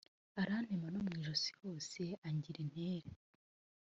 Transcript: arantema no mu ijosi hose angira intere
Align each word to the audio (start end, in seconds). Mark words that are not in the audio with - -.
arantema 0.41 0.87
no 0.93 0.99
mu 1.05 1.09
ijosi 1.17 1.49
hose 1.59 2.01
angira 2.27 2.59
intere 2.65 3.09